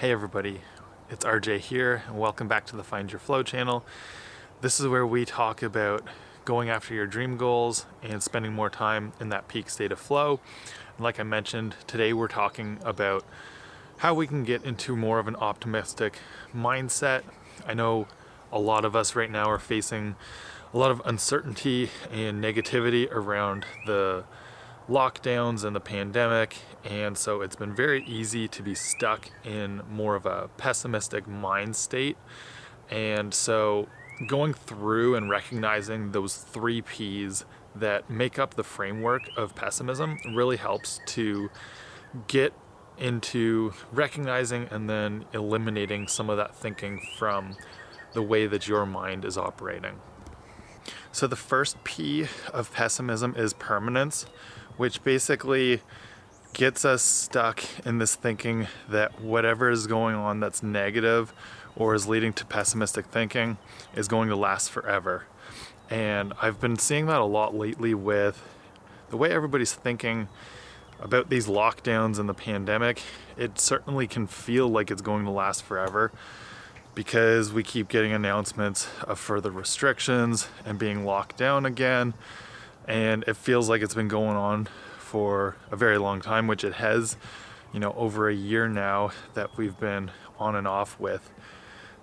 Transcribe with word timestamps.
Hey 0.00 0.12
everybody, 0.12 0.60
it's 1.10 1.24
RJ 1.24 1.58
here, 1.58 2.04
and 2.06 2.20
welcome 2.20 2.46
back 2.46 2.66
to 2.66 2.76
the 2.76 2.84
Find 2.84 3.10
Your 3.10 3.18
Flow 3.18 3.42
channel. 3.42 3.84
This 4.60 4.78
is 4.78 4.86
where 4.86 5.04
we 5.04 5.24
talk 5.24 5.60
about 5.60 6.04
going 6.44 6.70
after 6.70 6.94
your 6.94 7.08
dream 7.08 7.36
goals 7.36 7.84
and 8.00 8.22
spending 8.22 8.52
more 8.52 8.70
time 8.70 9.12
in 9.18 9.30
that 9.30 9.48
peak 9.48 9.68
state 9.68 9.90
of 9.90 9.98
flow. 9.98 10.38
And 10.96 11.02
like 11.02 11.18
I 11.18 11.24
mentioned, 11.24 11.74
today 11.88 12.12
we're 12.12 12.28
talking 12.28 12.78
about 12.84 13.24
how 13.96 14.14
we 14.14 14.28
can 14.28 14.44
get 14.44 14.62
into 14.62 14.94
more 14.94 15.18
of 15.18 15.26
an 15.26 15.34
optimistic 15.34 16.20
mindset. 16.54 17.22
I 17.66 17.74
know 17.74 18.06
a 18.52 18.60
lot 18.60 18.84
of 18.84 18.94
us 18.94 19.16
right 19.16 19.28
now 19.28 19.50
are 19.50 19.58
facing 19.58 20.14
a 20.72 20.78
lot 20.78 20.92
of 20.92 21.02
uncertainty 21.06 21.90
and 22.12 22.40
negativity 22.40 23.10
around 23.10 23.66
the 23.84 24.22
lockdowns 24.88 25.64
and 25.64 25.76
the 25.76 25.80
pandemic, 25.80 26.56
and 26.84 27.16
so 27.16 27.42
it's 27.42 27.56
been 27.56 27.74
very 27.74 28.04
easy 28.04 28.48
to 28.48 28.62
be 28.62 28.74
stuck 28.74 29.30
in 29.44 29.82
more 29.90 30.16
of 30.16 30.24
a 30.24 30.48
pessimistic 30.56 31.26
mind 31.28 31.76
state. 31.76 32.16
And 32.90 33.34
so, 33.34 33.88
going 34.26 34.54
through 34.54 35.14
and 35.14 35.30
recognizing 35.30 36.12
those 36.12 36.36
three 36.36 36.82
P's 36.82 37.44
that 37.74 38.08
make 38.10 38.38
up 38.38 38.54
the 38.54 38.64
framework 38.64 39.22
of 39.36 39.54
pessimism 39.54 40.18
really 40.34 40.56
helps 40.56 41.00
to 41.06 41.50
get 42.26 42.52
into 42.96 43.72
recognizing 43.92 44.66
and 44.70 44.88
then 44.88 45.24
eliminating 45.32 46.08
some 46.08 46.28
of 46.30 46.36
that 46.36 46.54
thinking 46.54 47.00
from 47.16 47.56
the 48.14 48.22
way 48.22 48.46
that 48.46 48.66
your 48.66 48.86
mind 48.86 49.24
is 49.24 49.36
operating. 49.36 50.00
So, 51.12 51.26
the 51.26 51.36
first 51.36 51.84
P 51.84 52.26
of 52.54 52.72
pessimism 52.72 53.34
is 53.36 53.52
permanence 53.52 54.24
which 54.78 55.04
basically 55.04 55.82
gets 56.54 56.84
us 56.84 57.02
stuck 57.02 57.62
in 57.84 57.98
this 57.98 58.14
thinking 58.14 58.66
that 58.88 59.20
whatever 59.20 59.70
is 59.70 59.86
going 59.86 60.14
on 60.14 60.40
that's 60.40 60.62
negative 60.62 61.34
or 61.76 61.94
is 61.94 62.08
leading 62.08 62.32
to 62.32 62.46
pessimistic 62.46 63.06
thinking 63.06 63.58
is 63.94 64.08
going 64.08 64.28
to 64.28 64.36
last 64.36 64.70
forever. 64.70 65.24
And 65.90 66.32
I've 66.40 66.60
been 66.60 66.76
seeing 66.76 67.06
that 67.06 67.20
a 67.20 67.24
lot 67.24 67.54
lately 67.54 67.92
with 67.92 68.42
the 69.10 69.16
way 69.16 69.30
everybody's 69.30 69.74
thinking 69.74 70.28
about 71.00 71.28
these 71.28 71.46
lockdowns 71.46 72.18
and 72.18 72.28
the 72.28 72.34
pandemic. 72.34 73.02
It 73.36 73.58
certainly 73.58 74.06
can 74.06 74.26
feel 74.26 74.68
like 74.68 74.90
it's 74.90 75.02
going 75.02 75.24
to 75.24 75.30
last 75.30 75.62
forever 75.62 76.12
because 76.94 77.52
we 77.52 77.62
keep 77.62 77.88
getting 77.88 78.12
announcements 78.12 78.88
of 79.02 79.18
further 79.18 79.50
restrictions 79.50 80.48
and 80.64 80.78
being 80.78 81.04
locked 81.04 81.36
down 81.36 81.64
again 81.64 82.14
and 82.88 83.22
it 83.28 83.36
feels 83.36 83.68
like 83.68 83.82
it's 83.82 83.94
been 83.94 84.08
going 84.08 84.36
on 84.36 84.66
for 84.98 85.56
a 85.70 85.76
very 85.76 85.98
long 85.98 86.20
time, 86.20 86.46
which 86.46 86.64
it 86.64 86.74
has, 86.74 87.16
you 87.72 87.78
know, 87.78 87.92
over 87.92 88.28
a 88.28 88.34
year 88.34 88.66
now 88.66 89.10
that 89.34 89.56
we've 89.58 89.78
been 89.78 90.10
on 90.38 90.56
and 90.56 90.66
off 90.66 90.98
with 90.98 91.30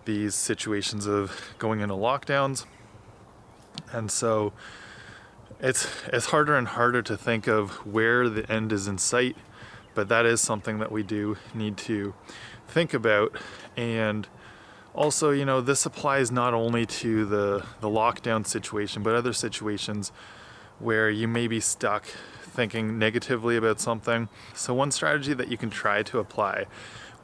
these 0.06 0.36
situations 0.36 1.08
of 1.08 1.56
going 1.58 1.80
into 1.80 1.96
lockdowns. 1.96 2.66
And 3.92 4.12
so 4.12 4.54
it's 5.60 5.88
it's 6.14 6.28
harder 6.28 6.56
and 6.56 6.68
harder 6.68 7.02
to 7.02 7.18
think 7.18 7.48
of 7.48 7.72
where 7.86 8.30
the 8.30 8.50
end 8.52 8.72
is 8.72 8.88
in 8.88 9.00
sight, 9.00 9.36
but 9.96 10.08
that 10.10 10.26
is 10.26 10.40
something 10.40 10.78
that 10.78 10.92
we 10.92 11.02
do 11.02 11.38
need 11.54 11.78
to 11.78 12.14
think 12.68 12.94
about 12.94 13.36
and 13.76 14.28
also, 14.94 15.32
you 15.32 15.44
know, 15.44 15.60
this 15.60 15.86
applies 15.86 16.32
not 16.32 16.54
only 16.54 16.86
to 16.86 17.26
the 17.26 17.66
the 17.82 17.90
lockdown 17.90 18.46
situation, 18.48 19.04
but 19.04 19.14
other 19.14 19.34
situations 19.34 20.12
where 20.80 21.10
you 21.10 21.28
may 21.28 21.48
be 21.48 21.60
stuck 21.60 22.06
thinking 22.44 22.98
negatively 22.98 23.58
about 23.58 23.80
something. 23.80 24.30
So, 24.54 24.74
one 24.74 24.92
strategy 24.92 25.34
that 25.34 25.50
you 25.50 25.58
can 25.58 25.70
try 25.70 26.04
to 26.04 26.20
apply 26.20 26.66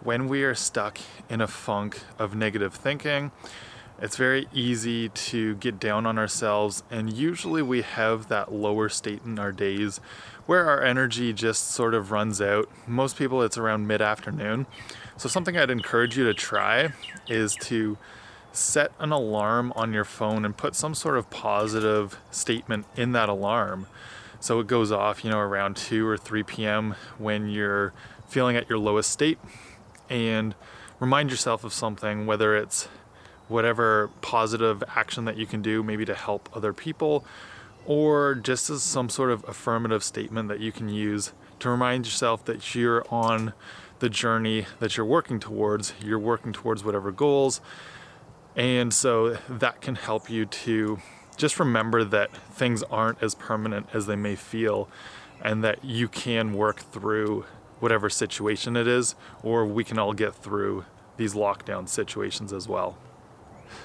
when 0.04 0.28
we 0.28 0.44
are 0.44 0.56
stuck 0.56 1.00
in 1.30 1.42
a 1.42 1.48
funk 1.48 2.02
of 2.18 2.36
negative 2.36 2.74
thinking, 2.74 3.32
it's 4.02 4.18
very 4.18 4.48
easy 4.52 5.10
to 5.10 5.56
get 5.56 5.80
down 5.80 6.08
on 6.08 6.18
ourselves, 6.18 6.84
and 6.90 7.14
usually 7.14 7.62
we 7.62 7.84
have 7.84 8.30
that 8.30 8.52
lower 8.52 8.90
state 8.90 9.22
in 9.24 9.38
our 9.38 9.52
days 9.52 10.00
where 10.48 10.68
our 10.68 10.84
energy 10.84 11.32
just 11.34 11.70
sort 11.70 11.94
of 11.94 12.12
runs 12.12 12.42
out. 12.42 12.68
Most 12.88 13.16
people, 13.16 13.44
it's 13.44 13.60
around 13.60 13.88
mid 13.88 14.02
afternoon. 14.02 14.66
So, 15.18 15.30
something 15.30 15.56
I'd 15.56 15.70
encourage 15.70 16.18
you 16.18 16.26
to 16.26 16.34
try 16.34 16.94
is 17.28 17.56
to 17.62 17.98
set 18.54 18.92
an 19.00 19.12
alarm 19.12 19.72
on 19.76 19.94
your 19.94 20.04
phone 20.04 20.46
and 20.46 20.56
put 20.56 20.76
some 20.76 20.94
sort 20.94 21.18
of 21.18 21.30
positive 21.30 22.18
statement 22.32 22.86
in 22.96 23.12
that 23.14 23.30
alarm. 23.30 23.88
So 24.40 24.60
it 24.60 24.68
goes 24.68 24.92
off, 24.92 25.24
you 25.24 25.30
know, 25.30 25.40
around 25.40 25.78
2 25.78 26.08
or 26.08 26.18
3 26.18 26.44
p.m. 26.44 26.96
when 27.18 27.50
you're 27.50 27.94
feeling 28.28 28.56
at 28.56 28.70
your 28.70 28.80
lowest 28.80 29.12
state 29.12 29.38
and 30.10 30.56
remind 31.00 31.30
yourself 31.30 31.64
of 31.64 31.74
something, 31.74 32.26
whether 32.26 32.56
it's 32.56 32.88
whatever 33.48 34.10
positive 34.22 34.84
action 34.96 35.26
that 35.26 35.38
you 35.38 35.46
can 35.46 35.62
do, 35.62 35.84
maybe 35.84 36.06
to 36.06 36.16
help 36.16 36.50
other 36.56 36.74
people, 36.74 37.26
or 37.86 38.36
just 38.36 38.70
as 38.70 38.82
some 38.82 39.10
sort 39.10 39.32
of 39.32 39.48
affirmative 39.48 40.04
statement 40.04 40.48
that 40.50 40.60
you 40.60 40.72
can 40.72 40.90
use 40.90 41.34
to 41.60 41.70
remind 41.70 42.06
yourself 42.06 42.44
that 42.46 42.74
you're 42.74 43.06
on 43.10 43.54
the 44.00 44.10
journey 44.10 44.66
that 44.80 44.98
you're 44.98 45.06
working 45.06 45.40
towards. 45.40 45.94
You're 46.04 46.20
working 46.20 46.54
towards 46.54 46.84
whatever 46.84 47.12
goals 47.12 47.62
and 48.56 48.94
so 48.94 49.38
that 49.50 49.82
can 49.82 49.96
help 49.96 50.30
you 50.30 50.46
to 50.46 51.00
just 51.38 51.60
remember 51.60 52.04
that 52.04 52.32
things 52.54 52.84
aren't 52.84 53.22
as 53.24 53.36
permanent 53.36 53.88
as 53.94 54.06
they 54.06 54.16
may 54.16 54.36
feel 54.36 54.90
and 55.42 55.64
that 55.64 55.84
you 55.84 56.08
can 56.08 56.54
work 56.54 56.80
through 56.80 57.46
whatever 57.80 58.10
situation 58.10 58.78
it 58.78 58.88
is, 58.88 59.16
or 59.42 59.66
we 59.66 59.84
can 59.84 59.98
all 59.98 60.14
get 60.14 60.36
through 60.36 60.86
these 61.18 61.34
lockdown 61.34 61.90
situations 61.90 62.54
as 62.54 62.68
well. 62.68 62.98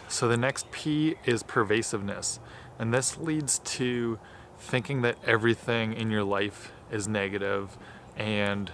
So 0.09 0.29
the 0.29 0.37
next 0.37 0.71
P 0.71 1.17
is 1.25 1.43
pervasiveness, 1.43 2.41
and 2.79 2.93
this 2.93 3.17
leads 3.17 3.59
to 3.61 4.19
thinking 4.59 5.03
that 5.03 5.17
everything 5.25 5.95
in 5.95 6.11
your 6.11 6.25
life 6.25 6.73
is 6.91 7.09
negative 7.09 7.77
and 8.17 8.71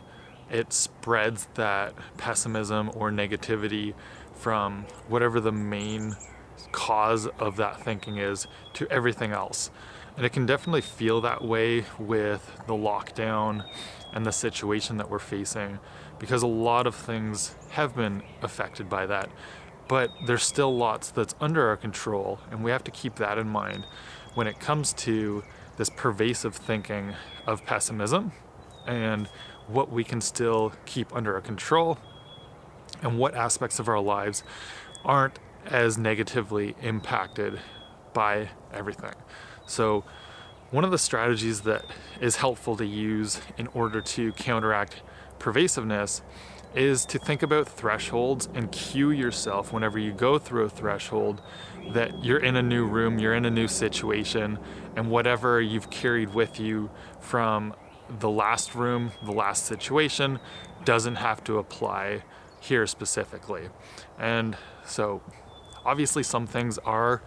it 0.51 0.73
spreads 0.73 1.49
that 1.55 1.95
pessimism 2.19 2.91
or 2.95 3.11
negativity 3.11 3.95
from 4.35 4.87
whatever 5.09 5.41
the 5.41 5.53
main 5.53 6.17
cause 6.73 7.27
of 7.39 7.57
that 7.57 7.81
thinking 7.81 8.17
is 8.17 8.47
to 8.75 8.91
everything 8.91 9.33
else. 9.33 9.71
And 10.17 10.27
it 10.27 10.33
can 10.33 10.47
definitely 10.47 10.83
feel 10.83 11.21
that 11.23 11.43
way 11.43 11.85
with 11.99 12.63
the 12.67 12.75
lockdown 12.75 13.65
and 14.13 14.27
the 14.27 14.33
situation 14.33 14.99
that 14.99 15.09
we're 15.09 15.19
facing 15.19 15.79
because 16.19 16.43
a 16.43 16.47
lot 16.47 16.87
of 16.87 16.95
things 16.95 17.55
have 17.71 17.97
been 17.97 18.23
affected 18.43 18.89
by 18.89 19.07
that. 19.07 19.31
But 19.89 20.11
there's 20.27 20.43
still 20.43 20.77
lots 20.77 21.11
that's 21.11 21.35
under 21.41 21.69
our 21.69 21.77
control, 21.77 22.39
and 22.51 22.63
we 22.63 22.71
have 22.71 22.85
to 22.85 22.91
keep 22.91 23.17
that 23.17 23.39
in 23.39 23.49
mind 23.49 23.87
when 24.35 24.47
it 24.47 24.61
comes 24.61 24.93
to 24.95 25.43
this 25.77 25.91
pervasive 25.91 26.55
thinking 26.55 27.15
of 27.47 27.65
pessimism 27.65 28.33
and 28.87 29.29
what 29.67 29.91
we 29.91 30.05
can 30.05 30.21
still 30.21 30.73
keep 30.87 31.15
under 31.15 31.35
our 31.35 31.41
control 31.41 31.99
and 33.03 33.19
what 33.19 33.35
aspects 33.35 33.79
of 33.79 33.89
our 33.89 34.01
lives 34.01 34.43
aren't 35.05 35.39
as 35.67 35.99
negatively 35.99 36.75
impacted 36.83 37.61
by 38.13 38.49
everything. 38.73 39.15
So, 39.67 40.05
one 40.71 40.85
of 40.85 40.91
the 40.91 40.99
strategies 40.99 41.61
that 41.63 41.85
is 42.21 42.37
helpful 42.37 42.77
to 42.79 42.87
use 42.87 43.43
in 43.59 43.67
order 43.69 44.01
to 44.01 44.33
counteract 44.33 45.03
pervasiveness 45.39 46.23
is 46.75 47.05
to 47.05 47.19
think 47.19 47.43
about 47.43 47.69
thresholds 47.69 48.49
and 48.55 48.73
cue 48.73 49.11
yourself 49.11 49.73
whenever 49.73 49.99
you 49.99 50.13
go 50.13 50.39
through 50.39 50.65
a 50.65 50.71
threshold 50.71 51.43
that 51.93 52.25
you're 52.25 52.39
in 52.39 52.57
a 52.57 52.63
new 52.63 52.87
room, 52.87 53.19
you're 53.19 53.35
in 53.35 53.45
a 53.45 53.51
new 53.51 53.69
situation, 53.69 54.59
and 54.97 55.11
whatever 55.11 55.61
you've 55.61 55.91
carried 55.91 56.33
with 56.33 56.59
you 56.59 56.91
from 57.21 57.75
the 58.09 58.31
last 58.31 58.75
room, 58.75 59.13
the 59.25 59.33
last 59.33 59.67
situation, 59.67 60.39
doesn't 60.85 61.17
have 61.17 61.45
to 61.45 61.59
apply 61.59 62.23
here 62.63 62.87
specifically. 62.87 63.69
And 64.19 64.57
so, 64.85 65.23
obviously, 65.85 66.23
some 66.23 66.47
things 66.47 66.79
are 66.79 67.23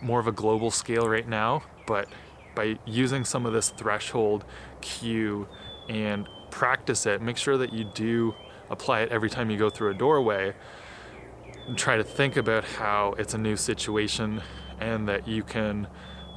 more 0.00 0.20
of 0.20 0.26
a 0.26 0.32
global 0.32 0.70
scale 0.70 1.08
right 1.08 1.28
now, 1.28 1.62
but 1.86 2.08
by 2.54 2.78
using 2.86 3.24
some 3.24 3.46
of 3.46 3.52
this 3.52 3.70
threshold 3.70 4.44
cue 4.80 5.46
and 5.88 6.28
practice 6.50 7.06
it, 7.06 7.22
make 7.22 7.36
sure 7.36 7.56
that 7.58 7.72
you 7.72 7.84
do 7.94 8.34
apply 8.70 9.00
it 9.00 9.10
every 9.10 9.30
time 9.30 9.50
you 9.50 9.56
go 9.56 9.70
through 9.70 9.90
a 9.90 9.94
doorway 9.94 10.54
try 11.76 11.96
to 11.96 12.04
think 12.04 12.36
about 12.36 12.64
how 12.64 13.14
it's 13.18 13.34
a 13.34 13.38
new 13.38 13.56
situation 13.56 14.42
and 14.80 15.08
that 15.08 15.26
you 15.28 15.42
can 15.42 15.86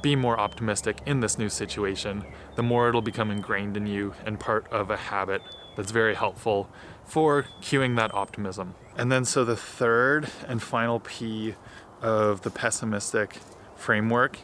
be 0.02 0.16
more 0.16 0.38
optimistic 0.38 1.00
in 1.06 1.20
this 1.20 1.38
new 1.38 1.48
situation, 1.48 2.24
the 2.56 2.62
more 2.62 2.88
it'll 2.88 3.00
become 3.00 3.30
ingrained 3.30 3.76
in 3.76 3.86
you 3.86 4.14
and 4.26 4.38
part 4.38 4.66
of 4.72 4.90
a 4.90 4.96
habit 4.96 5.40
that's 5.76 5.90
very 5.90 6.14
helpful 6.14 6.68
for 7.04 7.46
cueing 7.60 7.96
that 7.96 8.14
optimism. 8.14 8.74
And 8.96 9.10
then, 9.10 9.24
so 9.24 9.44
the 9.44 9.56
third 9.56 10.28
and 10.46 10.62
final 10.62 11.00
P 11.00 11.54
of 12.00 12.42
the 12.42 12.50
pessimistic 12.50 13.38
framework 13.76 14.38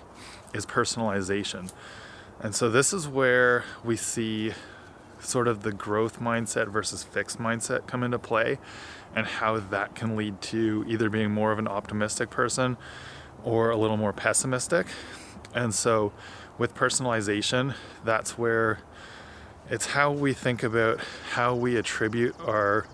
is 0.55 0.65
personalization. 0.65 1.71
And 2.41 2.55
so, 2.55 2.71
this 2.71 2.93
is 2.93 3.09
where 3.09 3.65
we 3.85 3.97
see 3.97 4.53
sort 5.21 5.49
of 5.49 5.63
the 5.63 5.73
growth 5.73 6.21
mindset 6.21 6.69
versus 6.69 7.03
fixed 7.03 7.39
mindset 7.39 7.87
come 7.87 8.03
into 8.03 8.19
play 8.19 8.59
and 9.15 9.27
how 9.27 9.59
that 9.59 9.95
can 9.95 10.17
lead 10.17 10.41
to 10.41 10.85
either 10.87 11.11
being 11.11 11.31
more 11.31 11.51
of 11.53 11.59
an 11.59 11.67
optimistic 11.67 12.31
person 12.31 12.77
or 13.43 13.71
a 13.71 13.77
little 13.77 13.97
more 13.97 14.13
pessimistic. 14.13 14.87
And 15.55 15.75
so 15.75 16.13
with 16.57 16.75
personalization, 16.75 17.75
that's 18.05 18.39
where 18.39 18.79
it's 19.71 19.87
how 19.87 20.11
we 20.11 20.33
think 20.33 20.63
about 20.63 21.01
how 21.33 21.55
we 21.55 21.77
attribute 21.77 22.35
our 22.41 22.87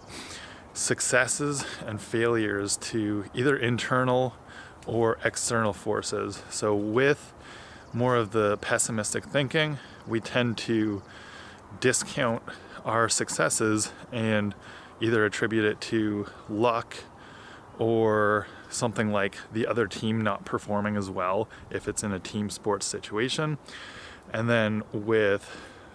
successes 0.73 1.65
and 1.87 2.01
failures 2.01 2.77
to 2.77 3.25
either 3.33 3.57
internal 3.57 4.35
or 4.87 5.19
external 5.25 5.73
forces. 5.73 6.43
So, 6.51 6.75
with 6.75 7.33
more 7.93 8.17
of 8.17 8.33
the 8.33 8.57
pessimistic 8.57 9.25
thinking, 9.25 9.79
we 10.07 10.21
tend 10.21 10.59
to 10.59 11.03
discount 11.81 12.43
our 12.85 13.09
successes 13.09 13.93
and 14.13 14.55
either 15.01 15.25
attribute 15.25 15.65
it 15.65 15.81
to 15.81 16.27
luck 16.49 16.97
or 17.79 18.47
something 18.69 19.11
like 19.11 19.37
the 19.53 19.67
other 19.67 19.87
team 19.87 20.21
not 20.21 20.45
performing 20.45 20.97
as 20.97 21.09
well 21.09 21.49
if 21.71 21.87
it's 21.87 22.03
in 22.03 22.13
a 22.13 22.19
team 22.19 22.51
sports 22.51 22.85
situation. 22.85 23.59
And 24.33 24.51
then 24.51 24.83
with 24.93 25.49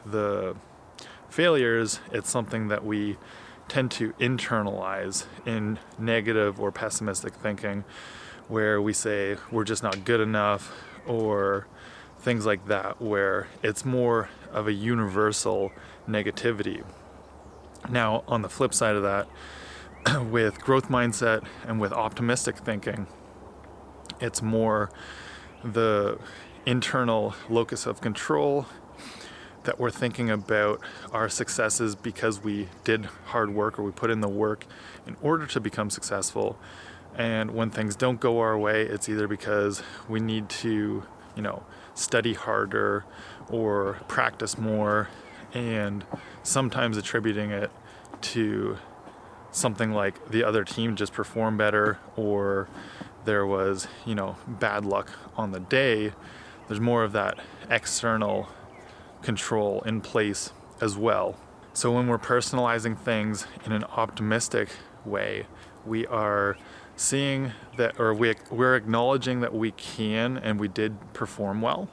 the 0.06 0.56
failures, 1.30 2.00
it's 2.12 2.30
something 2.30 2.68
that 2.70 2.86
we 2.86 3.18
tend 3.68 3.92
to 3.92 4.14
internalize 4.14 5.26
in 5.46 5.80
negative 5.98 6.60
or 6.60 6.72
pessimistic 6.72 7.34
thinking, 7.34 7.84
where 8.48 8.82
we 8.82 8.94
say 8.94 9.38
we're 9.52 9.64
just 9.64 9.84
not 9.84 10.04
good 10.06 10.20
enough 10.20 10.74
or 11.06 11.68
things 12.20 12.46
like 12.46 12.66
that, 12.68 13.02
where 13.02 13.48
it's 13.64 13.86
more 13.86 14.30
of 14.52 14.68
a 14.68 14.74
universal 14.74 15.72
negativity. 16.08 16.84
Now, 17.90 18.24
on 18.28 18.42
the 18.42 18.50
flip 18.50 18.74
side 18.74 18.96
of 18.96 19.04
that, 19.04 19.28
with 20.30 20.60
growth 20.62 20.90
mindset 20.90 21.46
and 21.66 21.80
with 21.80 21.94
optimistic 21.94 22.58
thinking, 22.58 23.08
it's 24.20 24.42
more 24.42 24.92
the 25.64 26.18
internal 26.66 27.36
locus 27.50 27.86
of 27.86 28.02
control 28.02 28.66
that 29.64 29.80
we're 29.80 29.92
thinking 29.92 30.30
about 30.30 30.80
our 31.12 31.30
successes 31.30 31.96
because 31.96 32.44
we 32.44 32.68
did 32.84 33.06
hard 33.26 33.54
work 33.54 33.78
or 33.78 33.84
we 33.84 33.92
put 33.92 34.10
in 34.10 34.22
the 34.22 34.30
work 34.30 34.66
in 35.06 35.16
order 35.22 35.46
to 35.46 35.60
become 35.60 35.90
successful. 35.90 36.58
And 37.16 37.52
when 37.52 37.70
things 37.70 37.96
don't 37.96 38.20
go 38.20 38.40
our 38.40 38.58
way, 38.58 38.84
it's 38.84 39.10
either 39.10 39.28
because 39.28 39.84
we 40.08 40.20
need 40.20 40.50
to, 40.50 41.04
you 41.36 41.42
know, 41.42 41.64
study 41.94 42.34
harder 42.34 43.06
or 43.50 44.00
practice 44.08 44.58
more, 44.58 45.10
and 45.54 46.06
sometimes 46.44 46.96
attributing 46.96 47.52
it 47.52 47.72
to 48.22 48.78
something 49.52 49.92
like 49.92 50.30
the 50.30 50.44
other 50.44 50.64
team 50.64 50.96
just 50.96 51.12
performed 51.12 51.58
better 51.58 51.98
or 52.16 52.70
there 53.26 53.46
was, 53.46 53.88
you 54.06 54.16
know, 54.16 54.38
bad 54.48 54.86
luck 54.86 55.10
on 55.36 55.52
the 55.52 55.60
day. 55.60 56.14
There's 56.68 56.80
more 56.80 57.04
of 57.04 57.12
that 57.14 57.40
external 57.70 58.48
control 59.22 59.82
in 59.82 60.02
place 60.02 60.52
as 60.82 60.98
well. 60.98 61.36
So 61.74 61.92
when 61.92 62.08
we're 62.08 62.18
personalizing 62.18 62.98
things 62.98 63.46
in 63.66 63.72
an 63.72 63.84
optimistic 63.84 64.70
way, 65.06 65.46
we 65.86 66.06
are 66.08 66.58
seeing 66.96 67.54
that, 67.78 68.00
or 68.00 68.14
we, 68.14 68.36
we're 68.52 68.76
acknowledging 68.76 69.40
that 69.42 69.54
we 69.54 69.72
can 69.72 70.38
and 70.38 70.60
we 70.60 70.68
did 70.68 71.14
perform 71.14 71.62
well, 71.62 71.88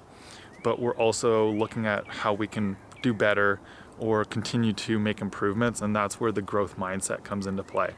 but 0.64 0.80
we're 0.80 0.96
also 0.96 1.50
looking 1.50 1.86
at 1.86 2.06
how 2.08 2.32
we 2.32 2.46
can 2.46 2.76
do 3.02 3.14
better 3.14 3.60
or 3.98 4.24
continue 4.24 4.72
to 4.72 4.98
make 4.98 5.20
improvements, 5.20 5.80
and 5.80 5.94
that's 5.94 6.20
where 6.20 6.32
the 6.32 6.42
growth 6.42 6.76
mindset 6.76 7.24
comes 7.24 7.46
into 7.46 7.62
play. 7.62 7.94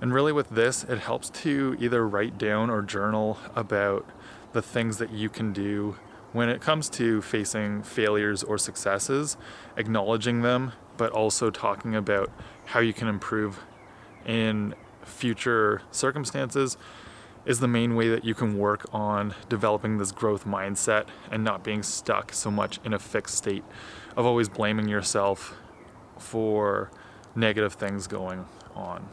And 0.00 0.12
really, 0.12 0.32
with 0.32 0.50
this, 0.50 0.84
it 0.84 0.98
helps 0.98 1.30
to 1.30 1.76
either 1.78 2.06
write 2.06 2.36
down 2.36 2.70
or 2.70 2.82
journal 2.82 3.38
about 3.54 4.04
the 4.52 4.60
things 4.60 4.98
that 4.98 5.10
you 5.10 5.28
can 5.28 5.52
do 5.52 5.96
when 6.32 6.48
it 6.48 6.60
comes 6.60 6.88
to 6.88 7.20
facing 7.22 7.82
failures 7.82 8.42
or 8.42 8.58
successes, 8.58 9.36
acknowledging 9.76 10.42
them, 10.42 10.72
but 10.96 11.12
also 11.12 11.50
talking 11.50 11.94
about 11.94 12.30
how 12.66 12.80
you 12.80 12.92
can 12.92 13.08
improve 13.08 13.60
in 14.26 14.74
future 15.04 15.82
circumstances 15.90 16.76
is 17.44 17.58
the 17.58 17.68
main 17.68 17.96
way 17.96 18.08
that 18.08 18.24
you 18.24 18.34
can 18.34 18.56
work 18.56 18.86
on 18.92 19.34
developing 19.48 19.98
this 19.98 20.12
growth 20.12 20.44
mindset 20.46 21.06
and 21.30 21.42
not 21.42 21.64
being 21.64 21.82
stuck 21.82 22.32
so 22.32 22.50
much 22.50 22.78
in 22.84 22.94
a 22.94 22.98
fixed 22.98 23.36
state 23.36 23.64
of 24.16 24.24
always 24.24 24.48
blaming 24.48 24.88
yourself 24.88 25.56
for 26.18 26.90
negative 27.34 27.72
things 27.74 28.06
going 28.06 28.46
on. 28.74 29.08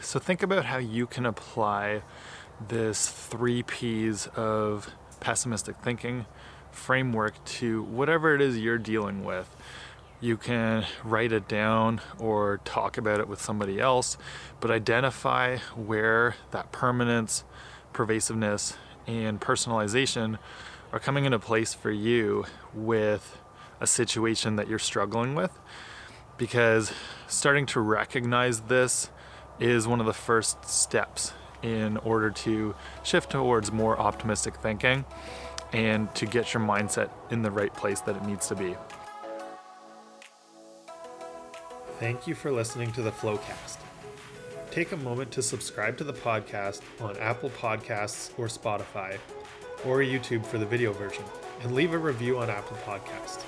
So 0.00 0.18
think 0.18 0.42
about 0.42 0.64
how 0.64 0.78
you 0.78 1.06
can 1.06 1.26
apply 1.26 2.02
this 2.68 3.08
three 3.08 3.62
P's 3.62 4.26
of 4.28 4.90
pessimistic 5.20 5.76
thinking 5.76 6.26
framework 6.78 7.44
to 7.44 7.82
whatever 7.82 8.34
it 8.34 8.40
is 8.40 8.58
you're 8.58 8.78
dealing 8.78 9.24
with. 9.24 9.54
You 10.20 10.36
can 10.36 10.86
write 11.04 11.32
it 11.32 11.46
down 11.46 12.00
or 12.18 12.60
talk 12.64 12.96
about 12.96 13.20
it 13.20 13.28
with 13.28 13.40
somebody 13.40 13.78
else, 13.78 14.16
but 14.60 14.70
identify 14.70 15.58
where 15.76 16.36
that 16.50 16.72
permanence, 16.72 17.44
pervasiveness, 17.92 18.74
and 19.06 19.40
personalization 19.40 20.38
are 20.92 20.98
coming 20.98 21.24
into 21.24 21.38
place 21.38 21.74
for 21.74 21.90
you 21.90 22.46
with 22.74 23.38
a 23.80 23.86
situation 23.86 24.56
that 24.56 24.68
you're 24.68 24.78
struggling 24.78 25.34
with. 25.34 25.58
Because 26.36 26.92
starting 27.26 27.66
to 27.66 27.80
recognize 27.80 28.62
this 28.62 29.10
is 29.60 29.86
one 29.86 30.00
of 30.00 30.06
the 30.06 30.12
first 30.12 30.64
steps 30.64 31.32
in 31.62 31.96
order 31.98 32.30
to 32.30 32.74
shift 33.02 33.30
towards 33.30 33.72
more 33.72 33.98
optimistic 33.98 34.56
thinking 34.56 35.04
and 35.72 36.12
to 36.14 36.26
get 36.26 36.54
your 36.54 36.62
mindset 36.62 37.10
in 37.30 37.42
the 37.42 37.50
right 37.50 37.72
place 37.74 38.00
that 38.02 38.16
it 38.16 38.24
needs 38.24 38.48
to 38.48 38.54
be. 38.54 38.76
Thank 41.98 42.26
you 42.26 42.34
for 42.34 42.52
listening 42.52 42.92
to 42.92 43.02
the 43.02 43.10
Flowcast. 43.10 43.78
Take 44.70 44.92
a 44.92 44.96
moment 44.96 45.32
to 45.32 45.42
subscribe 45.42 45.96
to 45.98 46.04
the 46.04 46.12
podcast 46.12 46.82
on 47.00 47.16
Apple 47.16 47.50
Podcasts 47.50 48.30
or 48.38 48.46
Spotify 48.46 49.18
or 49.84 49.98
YouTube 49.98 50.46
for 50.46 50.58
the 50.58 50.66
video 50.66 50.92
version 50.92 51.24
and 51.62 51.74
leave 51.74 51.94
a 51.94 51.98
review 51.98 52.38
on 52.38 52.50
Apple 52.50 52.76
Podcasts. 52.84 53.44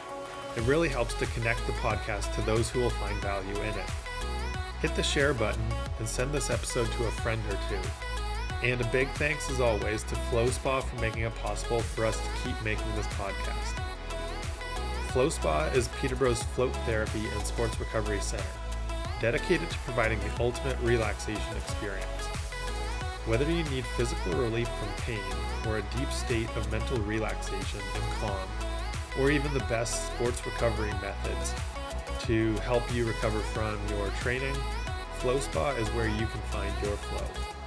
It 0.57 0.63
really 0.65 0.89
helps 0.89 1.15
to 1.15 1.27
connect 1.27 1.65
the 1.67 1.73
podcast 1.75 2.35
to 2.35 2.43
those 2.43 2.69
who 2.71 2.81
will 2.81 2.91
find 2.91 3.17
value 3.23 3.55
in 3.55 3.79
it. 3.79 3.91
Hit 4.81 4.97
the 4.97 5.03
share 5.03 5.35
button 5.35 5.63
and 5.99 6.09
send 6.09 6.33
this 6.33 6.51
episode 6.51 6.91
to 6.93 7.05
a 7.05 7.11
friend 7.13 7.41
or 7.49 7.59
two. 7.69 8.10
And 8.63 8.81
a 8.81 8.87
big 8.89 9.09
thanks, 9.13 9.51
as 9.51 9.61
always, 9.61 10.03
to 10.05 10.15
FlowSpa 10.15 10.83
for 10.83 11.01
making 11.01 11.23
it 11.23 11.35
possible 11.37 11.81
for 11.81 12.05
us 12.05 12.17
to 12.19 12.29
keep 12.45 12.63
making 12.63 12.95
this 12.95 13.07
podcast. 13.09 13.83
FlowSpa 15.09 15.75
is 15.75 15.89
Peterborough's 16.01 16.43
float 16.43 16.77
therapy 16.85 17.27
and 17.35 17.47
sports 17.47 17.81
recovery 17.81 18.21
center, 18.21 18.45
dedicated 19.19 19.69
to 19.71 19.79
providing 19.79 20.21
the 20.21 20.43
ultimate 20.43 20.79
relaxation 20.83 21.57
experience. 21.57 22.27
Whether 23.27 23.51
you 23.51 23.65
need 23.65 23.85
physical 23.97 24.35
relief 24.35 24.69
from 24.69 24.89
pain 25.05 25.19
or 25.67 25.79
a 25.79 25.83
deep 25.97 26.11
state 26.13 26.49
of 26.57 26.71
mental 26.71 26.99
relaxation 26.99 27.81
and 27.95 28.05
calm, 28.21 28.49
or 29.19 29.31
even 29.31 29.53
the 29.55 29.61
best 29.61 30.07
sports 30.09 30.45
recovery 30.45 30.93
methods 31.01 31.55
to 32.21 32.55
help 32.59 32.83
you 32.95 33.07
recover 33.07 33.41
from 33.41 33.79
your 33.89 34.09
training, 34.21 34.55
FlowSpa 35.19 35.79
is 35.79 35.89
where 35.89 36.09
you 36.09 36.27
can 36.27 36.41
find 36.51 36.73
your 36.83 36.97
flow. 36.97 37.60